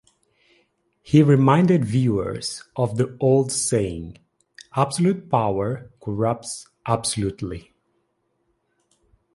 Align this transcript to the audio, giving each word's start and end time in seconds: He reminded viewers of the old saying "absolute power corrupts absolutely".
He 1.03 1.21
reminded 1.21 1.85
viewers 1.85 2.63
of 2.75 2.97
the 2.97 3.15
old 3.19 3.51
saying 3.51 4.17
"absolute 4.75 5.29
power 5.29 5.91
corrupts 6.01 6.67
absolutely". 6.87 7.71